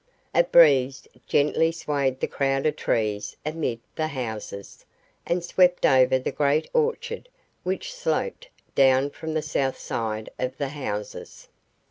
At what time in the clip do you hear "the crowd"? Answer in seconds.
2.21-2.65